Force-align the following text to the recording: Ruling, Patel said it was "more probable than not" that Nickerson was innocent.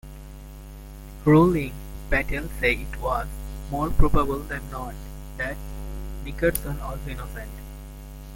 Ruling, 1.25 1.73
Patel 2.09 2.49
said 2.59 2.79
it 2.79 2.99
was 2.99 3.27
"more 3.69 3.91
probable 3.91 4.39
than 4.39 4.67
not" 4.71 4.95
that 5.37 5.55
Nickerson 6.25 6.79
was 6.79 6.97
innocent. 7.07 7.51